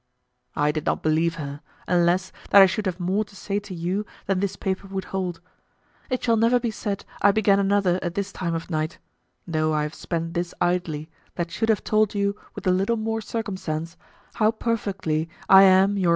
[0.55, 3.75] I did not believe her, and less, that I should have more to say to
[3.75, 5.41] you than this paper would hold.
[6.09, 8.97] It shall never be said I began another at this time of night,
[9.45, 13.21] though I have spent this idly, that should have told you with a little more
[13.21, 13.95] circumstance
[14.33, 16.09] how perfectly I am yours.